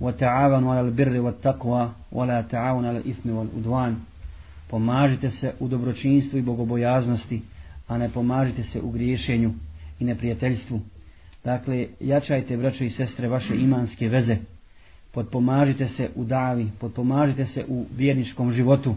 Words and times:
وتعاونوا 0.00 0.74
على 0.74 0.80
البر 0.80 1.20
والتقوى 1.20 1.92
ولا 2.12 2.40
تعاونوا 2.42 2.88
على 2.88 2.98
الإثم 2.98 3.30
والعدوان 3.30 3.96
pomažite 4.70 5.30
se 5.30 5.52
u 5.60 5.68
dobročinstvu 5.68 6.38
i 6.38 6.42
bogobojaznosti 6.42 7.42
a 7.88 7.98
ne 7.98 8.08
pomažite 8.08 8.64
se 8.64 8.80
u 8.80 8.90
griješenju 8.90 9.52
i 10.00 10.04
neprijateljstvu 10.04 10.80
dakle 11.44 11.86
jačajte 12.00 12.56
braćo 12.56 12.84
i 12.84 12.90
sestre 12.90 13.28
vaše 13.28 13.56
imanske 13.56 14.08
veze 14.08 14.36
podpomažite 15.12 15.88
se 15.88 16.10
u 16.14 16.24
davi 16.24 16.70
podpomažite 16.80 17.44
se 17.44 17.64
u 17.68 17.86
vjerničkom 17.96 18.52
životu 18.52 18.94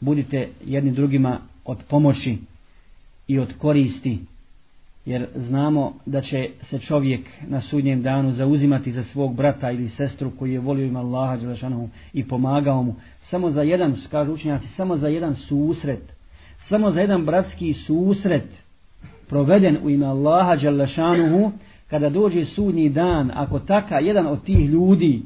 budite 0.00 0.48
jedni 0.64 0.90
drugima 0.90 1.40
od 1.64 1.82
pomoći 1.88 2.38
i 3.28 3.38
od 3.38 3.58
koristi 3.58 4.18
jer 5.06 5.26
znamo 5.34 5.92
da 6.06 6.20
će 6.20 6.48
se 6.60 6.78
čovjek 6.78 7.20
na 7.48 7.60
sudnjem 7.60 8.02
danu 8.02 8.32
zauzimati 8.32 8.92
za 8.92 9.02
svog 9.02 9.36
brata 9.36 9.70
ili 9.70 9.88
sestru 9.88 10.30
koji 10.38 10.52
je 10.52 10.60
volio 10.60 10.86
ima 10.86 11.00
Allaha 11.00 11.36
Đelešanohu 11.36 11.88
i 12.12 12.28
pomagao 12.28 12.82
mu. 12.82 12.94
Samo 13.20 13.50
za 13.50 13.62
jedan, 13.62 13.94
kažu 14.10 14.32
učenjaci, 14.32 14.68
samo 14.68 14.96
za 14.96 15.08
jedan 15.08 15.34
susret 15.34 16.16
samo 16.58 16.90
za 16.90 17.00
jedan 17.00 17.24
bratski 17.24 17.72
susret 17.72 18.64
proveden 19.28 19.78
u 19.82 19.90
ime 19.90 20.06
Allaha 20.06 20.56
Đelešanohu 20.56 21.52
kada 21.90 22.08
dođe 22.08 22.44
sudnji 22.44 22.88
dan 22.88 23.30
ako 23.34 23.58
taka 23.58 23.98
jedan 23.98 24.26
od 24.26 24.44
tih 24.44 24.68
ljudi 24.68 25.22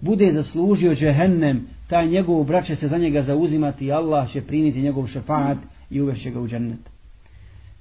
bude 0.00 0.32
zaslužio 0.32 0.94
džehennem 0.94 1.66
taj 1.88 2.08
njegov 2.08 2.44
brat 2.44 2.64
će 2.64 2.76
se 2.76 2.88
za 2.88 2.98
njega 2.98 3.22
zauzimati 3.22 3.84
i 3.84 3.92
Allah 3.92 4.30
će 4.30 4.42
primiti 4.42 4.82
njegov 4.82 5.06
šefat 5.06 5.58
i 5.90 6.00
uvešće 6.00 6.30
ga 6.30 6.40
u 6.40 6.48
džennet. 6.48 6.95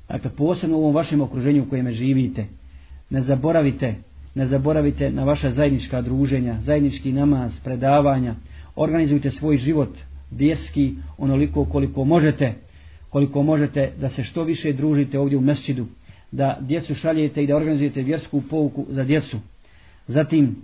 Dakle, 0.09 0.31
posebno 0.37 0.77
u 0.77 0.81
ovom 0.81 0.95
vašem 0.95 1.21
okruženju 1.21 1.63
u 1.63 1.69
kojem 1.69 1.91
živite, 1.91 2.45
ne 3.09 3.21
zaboravite, 3.21 3.95
ne 4.35 4.45
zaboravite 4.45 5.09
na 5.09 5.23
vaša 5.23 5.51
zajednička 5.51 6.01
druženja, 6.01 6.57
zajednički 6.61 7.11
namaz, 7.11 7.59
predavanja, 7.63 8.35
organizujte 8.75 9.31
svoj 9.31 9.57
život 9.57 9.89
vjerski 10.31 10.95
onoliko 11.17 11.65
koliko 11.65 12.03
možete, 12.03 12.53
koliko 13.09 13.43
možete 13.43 13.91
da 13.99 14.09
se 14.09 14.23
što 14.23 14.43
više 14.43 14.73
družite 14.73 15.19
ovdje 15.19 15.37
u 15.37 15.41
mesčidu, 15.41 15.85
da 16.31 16.57
djecu 16.61 16.95
šaljete 16.95 17.43
i 17.43 17.47
da 17.47 17.55
organizujete 17.55 18.01
vjersku 18.01 18.41
pouku 18.49 18.85
za 18.89 19.03
djecu. 19.03 19.37
Zatim, 20.07 20.55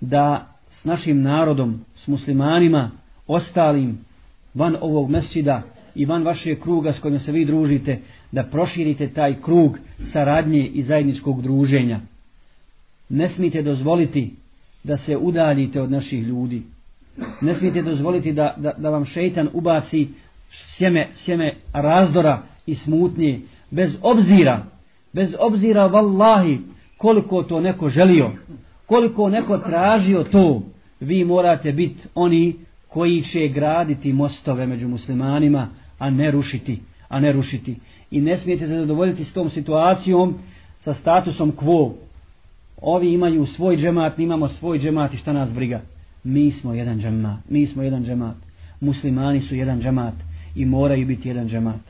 da 0.00 0.54
s 0.70 0.84
našim 0.84 1.22
narodom, 1.22 1.80
s 1.94 2.06
muslimanima, 2.06 2.90
ostalim 3.26 3.98
van 4.54 4.76
ovog 4.80 5.10
mesčida 5.10 5.62
i 5.94 6.04
van 6.04 6.24
vaše 6.24 6.54
kruga 6.54 6.92
s 6.92 6.98
kojima 6.98 7.18
se 7.18 7.32
vi 7.32 7.44
družite, 7.44 7.98
da 8.36 8.42
proširite 8.42 9.08
taj 9.08 9.40
krug 9.40 9.78
saradnje 10.12 10.66
i 10.66 10.82
zajedničkog 10.82 11.42
druženja. 11.42 12.00
Ne 13.08 13.28
smijete 13.28 13.62
dozvoliti 13.62 14.34
da 14.84 14.96
se 14.96 15.16
udaljite 15.16 15.80
od 15.80 15.90
naših 15.90 16.22
ljudi. 16.22 16.62
Ne 17.40 17.54
smijete 17.54 17.82
dozvoliti 17.82 18.32
da, 18.32 18.54
da, 18.56 18.72
da 18.78 18.90
vam 18.90 19.04
šeitan 19.04 19.48
ubaci 19.52 20.08
sjeme, 20.50 21.08
sjeme 21.14 21.54
razdora 21.72 22.42
i 22.66 22.74
smutnje 22.74 23.40
bez 23.70 23.98
obzira, 24.02 24.64
bez 25.12 25.34
obzira 25.40 25.86
vallahi 25.86 26.58
koliko 26.96 27.42
to 27.42 27.60
neko 27.60 27.88
želio, 27.88 28.30
koliko 28.86 29.28
neko 29.28 29.58
tražio 29.58 30.24
to, 30.24 30.62
vi 31.00 31.24
morate 31.24 31.72
biti 31.72 32.08
oni 32.14 32.54
koji 32.88 33.22
će 33.22 33.48
graditi 33.48 34.12
mostove 34.12 34.66
među 34.66 34.88
muslimanima, 34.88 35.68
a 35.98 36.10
ne 36.10 36.30
rušiti, 36.30 36.78
a 37.08 37.20
ne 37.20 37.32
rušiti 37.32 37.76
i 38.10 38.20
ne 38.20 38.38
smijete 38.38 38.66
se 38.66 38.74
zadovoljiti 38.74 39.24
s 39.24 39.32
tom 39.32 39.50
situacijom 39.50 40.34
sa 40.78 40.94
statusom 40.94 41.52
quo. 41.52 41.92
Ovi 42.82 43.12
imaju 43.12 43.46
svoj 43.46 43.76
džemat, 43.76 44.18
mi 44.18 44.24
imamo 44.24 44.48
svoj 44.48 44.78
džemat 44.78 45.14
i 45.14 45.16
šta 45.16 45.32
nas 45.32 45.52
briga? 45.52 45.80
Mi 46.24 46.50
smo 46.52 46.74
jedan 46.74 47.00
džemat, 47.00 47.38
mi 47.48 47.66
smo 47.66 47.82
jedan 47.82 48.04
džemat. 48.04 48.36
Muslimani 48.80 49.40
su 49.40 49.54
jedan 49.54 49.80
džemat 49.80 50.14
i 50.54 50.64
moraju 50.64 51.06
biti 51.06 51.28
jedan 51.28 51.48
džemat. 51.48 51.80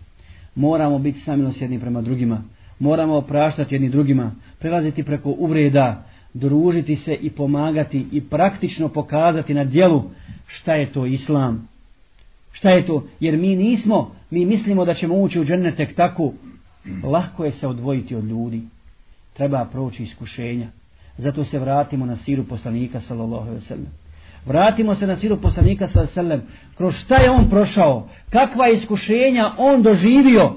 Moramo 0.55 0.99
biti 0.99 1.21
samilosjedni 1.21 1.81
prema 1.81 2.03
drugima. 2.03 2.43
Moramo 2.79 3.17
opraštati 3.17 3.75
jedni 3.75 3.89
drugima, 3.89 4.33
prelaziti 4.59 5.03
preko 5.03 5.31
uvreda, 5.39 6.05
družiti 6.35 6.97
se 6.97 7.15
i 7.15 7.31
pomagati 7.31 8.07
i 8.13 8.21
praktično 8.21 8.89
pokazati 8.89 9.55
na 9.55 9.65
djelu 9.65 10.03
šta 10.47 10.75
je 10.75 10.93
to 10.93 11.07
islam. 11.07 11.69
Šta 12.57 12.71
je 12.71 12.87
to? 12.87 13.05
Jer 13.21 13.37
mi 13.37 13.57
nismo 13.57 14.11
mi 14.31 14.47
mislimo 14.47 14.85
da 14.85 14.95
ćemo 14.95 15.15
ući 15.15 15.41
u 15.41 15.45
džene 15.45 15.75
tek 15.75 15.95
tako, 15.95 16.33
lahko 17.05 17.45
je 17.45 17.53
se 17.53 17.67
odvojiti 17.67 18.15
od 18.15 18.25
ljudi. 18.25 18.63
Treba 19.33 19.65
proći 19.65 20.03
iskušenja. 20.03 20.69
Zato 21.17 21.45
se 21.45 21.59
vratimo 21.59 22.07
na 22.07 22.17
siru 22.17 22.45
poslanika 22.45 23.01
sallallahu 23.01 23.43
alejhi 23.43 23.55
ve 23.55 23.61
sellem. 23.61 23.87
Vratimo 24.47 24.95
se 24.95 25.07
na 25.07 25.17
siru 25.17 25.41
poslanika 25.41 25.89
sallallahu 25.89 26.21
alejhi 26.21 26.31
ve 26.31 26.39
sellem. 26.39 26.43
Kroz 26.77 26.95
šta 26.95 27.17
je 27.17 27.31
on 27.31 27.51
prošao? 27.51 28.09
Kakva 28.31 28.69
iskušenja 28.69 29.53
on 29.59 29.83
doživio? 29.83 30.57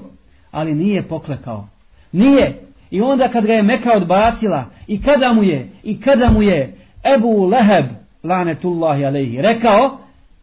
Ali 0.50 0.74
nije 0.74 1.02
poklekao. 1.02 1.68
Nije. 2.12 2.60
I 2.90 3.00
onda 3.00 3.28
kad 3.28 3.46
ga 3.46 3.52
je 3.52 3.62
Meka 3.62 3.92
odbacila 3.96 4.64
i 4.86 5.02
kada 5.02 5.32
mu 5.32 5.42
je 5.42 5.70
i 5.82 6.00
kada 6.00 6.30
mu 6.30 6.42
je 6.42 6.76
Ebu 7.16 7.44
Leheb 7.46 7.86
lanetullahi 8.22 9.04
alejhi 9.04 9.42
rekao 9.42 9.98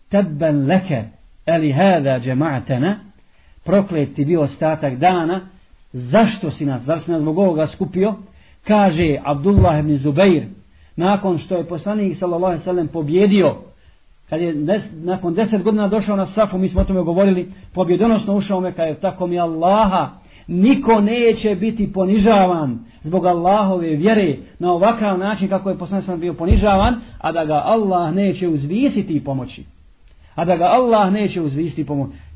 tebben 0.10 0.66
leke 0.66 1.17
eli 1.48 1.72
hada 1.72 2.20
jama'atana 2.20 2.96
proklet 3.68 4.16
ti 4.16 4.26
bio 4.26 4.42
ostatak 4.42 4.96
dana, 4.96 5.42
zašto 5.94 6.52
si 6.52 6.66
nas, 6.66 6.82
zar 6.82 7.00
si 7.00 7.12
nas 7.12 7.22
zbog 7.22 7.38
ovoga 7.38 7.68
skupio, 7.68 8.16
kaže 8.68 9.18
Abdullah 9.24 9.80
ibn 9.80 9.98
Zubair, 9.98 10.44
nakon 10.96 11.38
što 11.38 11.58
je 11.58 11.68
poslanik 11.68 12.18
sallallahu 12.18 12.46
alaihi 12.46 12.64
sallam 12.64 12.88
pobjedio, 12.88 13.56
kad 14.30 14.42
je 14.42 14.54
des, 14.54 14.82
nakon 14.94 15.34
deset 15.34 15.64
godina 15.64 15.88
došao 15.88 16.16
na 16.16 16.26
safu, 16.26 16.58
mi 16.58 16.70
smo 16.70 16.82
o 16.82 16.84
tome 16.84 17.02
govorili, 17.02 17.52
pobjedonosno 17.74 18.34
ušao 18.34 18.60
me, 18.60 18.72
kada 18.72 18.88
je 18.88 19.00
tako 19.00 19.28
mi 19.28 19.40
Allaha, 19.40 20.10
niko 20.48 21.02
neće 21.02 21.56
biti 21.56 21.94
ponižavan 21.94 22.80
zbog 23.04 23.26
Allahove 23.26 23.88
vjere 23.88 24.38
na 24.60 24.72
ovakav 24.72 25.18
način 25.18 25.50
kako 25.50 25.70
je 25.70 25.78
poslanik 25.78 26.06
sallam 26.06 26.22
bio 26.22 26.34
ponižavan, 26.34 27.02
a 27.18 27.32
da 27.32 27.46
ga 27.46 27.62
Allah 27.66 28.14
neće 28.14 28.48
uzvisiti 28.48 29.14
i 29.14 29.24
pomoći. 29.24 29.77
A 30.38 30.46
da 30.46 30.56
ga 30.56 30.66
Allah 30.66 31.14
neće 31.14 31.42
uzvisiti 31.42 31.82
i 31.82 31.86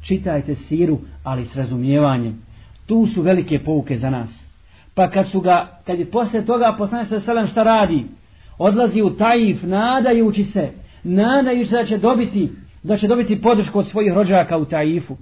čitajte 0.03 0.55
siru, 0.55 0.99
ali 1.23 1.45
s 1.45 1.55
razumijevanjem. 1.55 2.41
Tu 2.85 3.05
su 3.05 3.21
velike 3.21 3.59
pouke 3.59 3.97
za 3.97 4.09
nas. 4.09 4.43
Pa 4.93 5.09
kad 5.09 5.29
su 5.29 5.41
ga, 5.41 5.79
kad 5.85 5.99
je 5.99 6.11
posle 6.11 6.45
toga 6.45 6.75
poslanje 6.77 7.05
sa 7.05 7.19
selem 7.19 7.47
šta 7.47 7.63
radi? 7.63 8.05
Odlazi 8.57 9.01
u 9.01 9.09
Taif, 9.09 9.63
nadajući 9.63 10.43
se, 10.43 10.69
nadajući 11.03 11.69
se 11.69 11.75
da 11.75 11.85
će 11.85 11.97
dobiti, 11.97 12.51
da 12.83 12.97
će 12.97 13.07
dobiti 13.07 13.41
podršku 13.41 13.79
od 13.79 13.87
svojih 13.87 14.13
rođaka 14.13 14.57
u 14.57 14.65
Taifu. 14.65 15.17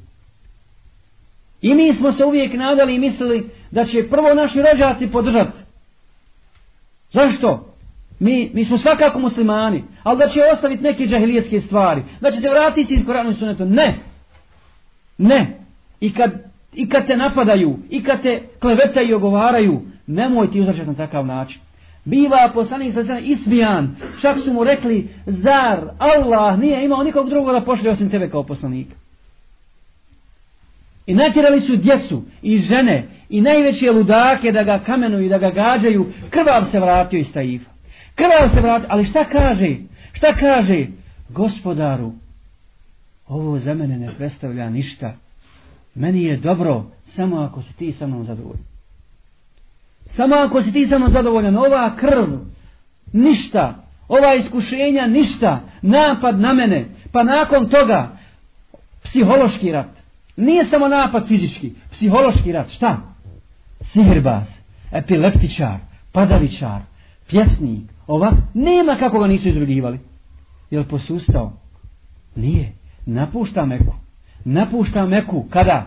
I 1.62 1.75
mi 1.75 1.94
smo 1.94 2.12
se 2.12 2.25
uvijek 2.25 2.53
nadali 2.53 2.95
i 2.95 3.00
mislili 3.00 3.50
da 3.72 3.85
će 3.85 4.09
prvo 4.09 4.34
naši 4.34 4.62
rođaci 4.62 5.07
podržati. 5.07 5.59
Zašto? 7.12 7.69
Mi, 8.19 8.52
mi 8.53 8.66
smo 8.66 8.78
svakako 8.78 9.19
muslimani, 9.19 9.84
ali 10.03 10.18
da 10.18 10.28
će 10.28 10.41
ostaviti 10.53 10.84
neke 10.84 11.06
džahilijetske 11.06 11.62
stvari, 11.62 12.03
da 12.22 12.31
će 12.31 12.40
se 12.40 12.50
vratiti 12.50 12.94
iz 12.94 13.06
Koranu 13.06 13.31
i 13.31 13.34
Sunetu. 13.34 13.66
Ne, 13.66 14.00
Ne. 15.19 15.59
I 16.00 16.13
kad, 16.13 16.31
I 16.74 16.90
kad 16.90 17.07
te 17.07 17.18
napadaju, 17.18 17.80
i 17.90 18.03
kad 18.03 18.22
te 18.22 18.41
klevetaju 18.59 19.09
i 19.09 19.13
ogovaraju, 19.13 19.81
nemoj 20.07 20.52
ti 20.52 20.62
uzračati 20.62 20.88
na 20.88 20.96
takav 20.96 21.25
način. 21.25 21.62
Biva 22.06 22.52
poslanik 22.53 22.94
sa 22.94 23.03
strane 23.03 23.22
ismijan. 23.22 23.96
Čak 24.22 24.40
su 24.40 24.53
mu 24.53 24.63
rekli, 24.63 25.09
zar 25.25 25.80
Allah 25.97 26.59
nije 26.59 26.86
imao 26.86 27.03
nikog 27.03 27.30
drugog 27.30 27.53
da 27.53 27.62
pošli 27.62 27.90
osim 27.90 28.09
tebe 28.09 28.30
kao 28.30 28.44
poslanika. 28.44 28.96
I 31.06 31.13
natjerali 31.13 31.62
su 31.62 31.75
djecu 31.75 32.24
i 32.41 32.57
žene 32.57 33.07
i 33.30 33.41
najveće 33.41 33.91
ludake 33.91 34.51
da 34.51 34.63
ga 34.63 34.80
kamenuju 34.80 35.25
i 35.25 35.30
da 35.30 35.38
ga 35.38 35.50
gađaju. 35.50 36.06
Krvav 36.30 36.66
se 36.72 36.80
vratio 36.80 37.19
iz 37.19 37.34
Taifa. 37.34 37.69
Krvav 38.19 38.50
se 38.53 38.62
vrati, 38.62 38.85
ali 38.90 39.06
šta 39.06 39.25
kaže? 39.25 39.75
Šta 40.13 40.33
kaže? 40.36 40.88
Gospodaru, 41.30 42.12
ovo 43.27 43.60
za 43.60 43.74
mene 43.74 43.98
ne 43.98 44.10
predstavlja 44.18 44.69
ništa. 44.69 45.13
Meni 45.95 46.24
je 46.24 46.38
dobro 46.38 46.86
samo 47.06 47.42
ako 47.42 47.62
si 47.62 47.74
ti 47.74 47.94
sa 47.94 48.07
mnom 48.07 48.25
zadovoljan. 48.25 48.63
Samo 50.06 50.36
ako 50.36 50.62
si 50.62 50.74
ti 50.74 50.88
sa 50.88 50.98
mnom 50.98 51.10
zadovoljan, 51.10 51.57
ova 51.57 51.95
krv, 51.95 52.27
ništa, 53.13 53.83
ova 54.07 54.33
iskušenja, 54.36 55.07
ništa, 55.07 55.62
napad 55.81 56.39
na 56.39 56.54
mene, 56.54 56.86
pa 57.12 57.24
nakon 57.24 57.69
toga, 57.69 58.18
psihološki 59.04 59.71
rat. 59.71 59.89
Nije 60.36 60.66
samo 60.66 60.88
napad 60.88 61.27
fizički, 61.27 61.74
psihološki 61.92 62.51
rat, 62.51 62.69
šta? 62.69 62.98
Sihirbaz, 63.81 64.60
epileptičar, 64.92 65.77
padavičar, 66.12 66.81
pjesnik, 67.27 67.99
ova, 68.09 68.31
nema 68.53 68.95
kako 68.95 69.19
ga 69.19 69.27
nisu 69.27 69.50
izrugivali. 69.50 70.00
Jel 70.71 70.83
posustao? 70.83 71.53
Nije 72.35 72.71
napušta 73.06 73.65
Meku. 73.65 73.94
Napušta 74.45 75.06
Meku 75.06 75.45
kada? 75.50 75.85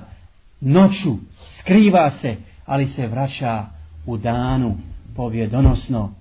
Noću, 0.61 1.13
skriva 1.59 2.11
se, 2.11 2.37
ali 2.67 2.87
se 2.87 3.07
vraća 3.07 3.67
u 4.07 4.17
danu, 4.17 4.77
pobjedonosno, 5.17 6.13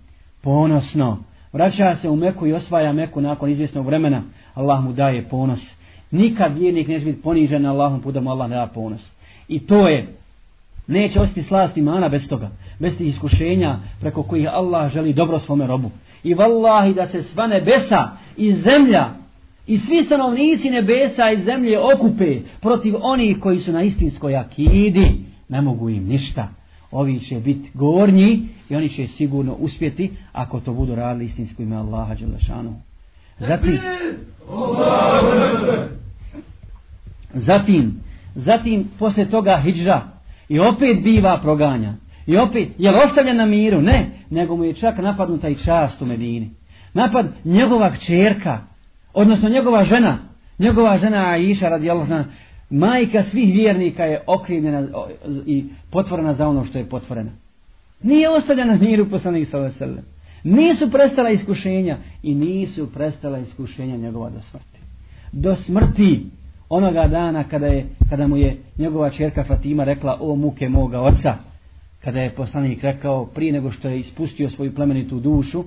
ponosno, 0.42 1.18
vraća 1.54 1.96
se 1.96 2.10
u 2.10 2.16
Meku 2.16 2.48
i 2.48 2.54
osvaja 2.54 2.94
Meku 2.94 3.22
nakon 3.22 3.50
izvjesnog 3.50 3.86
vremena, 3.86 4.24
Allah 4.54 4.84
mu 4.84 4.94
daje 4.94 5.30
ponos. 5.30 5.76
Nikad 6.12 6.58
vjernik 6.58 6.88
neće 6.88 7.06
biti 7.06 7.22
ponižen 7.22 7.62
na 7.62 7.72
Allahom 7.72 8.02
putom, 8.02 8.28
Allah 8.28 8.50
ne 8.50 8.56
da 8.56 8.68
ponos. 8.68 9.12
I 9.48 9.60
to 9.60 9.88
je, 9.88 10.16
neće 10.88 11.20
ostati 11.20 11.44
slast 11.44 11.78
imana 11.78 12.10
bez 12.10 12.28
toga, 12.28 12.50
bez 12.80 12.98
tih 12.98 13.08
iskušenja 13.08 13.80
preko 14.00 14.24
kojih 14.24 14.48
Allah 14.52 14.92
želi 14.94 15.14
dobro 15.14 15.40
svome 15.40 15.68
robu. 15.68 15.92
I 16.24 16.34
vallahi 16.34 16.94
da 16.94 17.08
se 17.08 17.24
sva 17.24 17.48
nebesa 17.48 18.10
i 18.38 18.54
zemlja 18.54 19.10
i 19.68 19.78
svi 19.78 20.04
stanovnici 20.04 20.70
nebesa 20.70 21.32
i 21.32 21.42
zemlje 21.42 21.80
okupe 21.80 22.40
protiv 22.62 22.96
onih 23.02 23.40
koji 23.40 23.60
su 23.60 23.72
na 23.72 23.84
istinskoj 23.84 24.36
akidi, 24.36 25.26
ne 25.50 25.62
mogu 25.62 25.90
im 25.90 26.08
ništa. 26.08 26.48
Ovi 26.92 27.20
će 27.20 27.36
biti 27.36 27.70
gornji 27.74 28.48
i 28.70 28.76
oni 28.76 28.90
će 28.90 29.08
sigurno 29.08 29.54
uspjeti 29.54 30.12
ako 30.32 30.60
to 30.60 30.74
budu 30.74 30.96
radili 30.96 31.26
istinsko 31.26 31.64
ime 31.64 31.76
Allaha 31.76 32.16
Đelešanu. 32.16 32.76
Zatim, 33.40 33.80
zatim, 37.34 38.00
zatim, 38.36 38.90
posle 39.00 39.26
toga 39.26 39.62
hijđa 39.64 40.11
i 40.52 40.60
opet 40.60 41.04
biva 41.04 41.40
proganja. 41.42 41.94
I 42.28 42.38
opet, 42.38 42.70
je 42.78 42.92
li 42.92 42.98
ostavljen 43.06 43.38
na 43.38 43.46
miru? 43.46 43.82
Ne, 43.82 44.06
nego 44.30 44.56
mu 44.56 44.64
je 44.64 44.74
čak 44.74 44.98
napadnuta 44.98 45.50
i 45.50 45.56
čast 45.56 46.02
u 46.02 46.06
Medini. 46.06 46.50
Napad 46.94 47.26
njegova 47.46 47.92
čerka, 47.96 48.60
odnosno 49.14 49.50
njegova 49.50 49.84
žena, 49.84 50.18
njegova 50.60 50.98
žena 50.98 51.30
Aisha 51.30 51.70
radijallahu 51.70 52.14
anha, 52.14 52.30
majka 52.70 53.24
svih 53.24 53.54
vjernika 53.54 54.04
je 54.04 54.24
okrivljena 54.28 54.88
i 55.46 55.66
potvorena 55.92 56.34
za 56.34 56.48
ono 56.48 56.66
što 56.66 56.78
je 56.78 56.90
potvorena. 56.90 57.32
Nije 58.04 58.30
ostavljena 58.30 58.74
na 58.76 58.80
miru 58.80 59.10
poslanih 59.10 59.50
sallallahu 59.50 60.02
Nisu 60.44 60.92
prestala 60.92 61.30
iskušenja 61.30 61.98
i 62.24 62.36
nisu 62.36 62.92
prestala 62.94 63.40
iskušenja 63.40 63.98
njegova 63.98 64.30
do 64.30 64.42
smrti. 64.42 64.80
Do 65.32 65.56
smrti 65.56 66.26
onoga 66.74 67.08
dana 67.08 67.44
kada, 67.44 67.66
je, 67.66 67.86
kada 68.10 68.28
mu 68.28 68.38
je 68.38 68.58
njegova 68.78 69.10
čerka 69.10 69.44
Fatima 69.44 69.84
rekla 69.84 70.18
o 70.22 70.36
muke 70.36 70.70
moga 70.70 71.02
oca, 71.02 71.36
kada 72.04 72.20
je 72.20 72.36
poslanik 72.36 72.84
rekao 72.84 73.26
prije 73.26 73.54
nego 73.54 73.72
što 73.72 73.90
je 73.90 74.00
ispustio 74.00 74.50
svoju 74.50 74.76
plemenitu 74.76 75.20
dušu, 75.20 75.64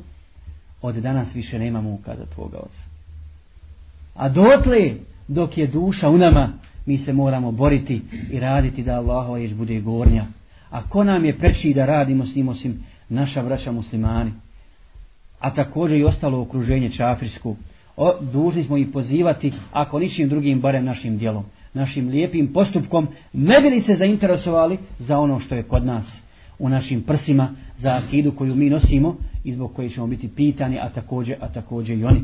od 0.83 0.95
danas 0.95 1.35
više 1.35 1.59
nema 1.59 1.81
muka 1.81 2.17
za 2.17 2.27
tvoga 2.35 2.59
oca. 2.59 2.83
A 4.15 4.29
dotle, 4.29 4.93
dok 5.29 5.59
je 5.59 5.67
duša 5.67 6.09
u 6.09 6.19
nama, 6.19 6.49
mi 6.87 6.99
se 6.99 7.13
moramo 7.13 7.53
boriti 7.53 8.03
i 8.31 8.41
raditi 8.41 8.83
da 8.83 8.97
Allahova 8.97 9.39
ješ 9.39 9.53
bude 9.53 9.81
gornja. 9.81 10.25
A 10.71 10.89
ko 10.89 11.05
nam 11.05 11.25
je 11.25 11.39
preči 11.39 11.75
da 11.75 11.87
radimo 11.87 12.27
s 12.27 12.35
njim 12.35 12.49
osim 12.49 12.85
naša 13.09 13.43
braća 13.43 13.73
muslimani? 13.73 14.33
A 15.41 15.55
također 15.55 15.99
i 15.99 16.05
ostalo 16.05 16.41
okruženje 16.41 16.91
čafrisku. 16.91 17.57
O, 17.97 18.13
dužni 18.33 18.65
smo 18.65 18.77
ih 18.77 18.89
pozivati, 18.93 19.53
ako 19.73 19.99
ničim 19.99 20.29
drugim, 20.29 20.61
barem 20.61 20.85
našim 20.85 21.19
dijelom, 21.19 21.45
našim 21.75 22.09
lijepim 22.09 22.53
postupkom, 22.53 23.09
ne 23.33 23.61
bili 23.61 23.81
se 23.81 23.95
zainteresovali 23.95 24.79
za 24.99 25.19
ono 25.19 25.39
što 25.39 25.55
je 25.55 25.63
kod 25.63 25.87
nas 25.87 26.23
u 26.59 26.69
našim 26.69 27.03
prsima, 27.03 27.49
za 27.79 28.01
akidu 28.05 28.33
koju 28.33 28.55
mi 28.55 28.71
nosimo 28.71 29.17
i 29.45 29.53
zbog 29.53 29.73
koje 29.75 29.89
ćemo 29.89 30.07
biti 30.07 30.29
pitani, 30.29 30.79
a 30.79 30.89
također, 30.89 31.37
a 31.41 31.49
također 31.49 31.99
i 31.99 32.05
oni. 32.05 32.23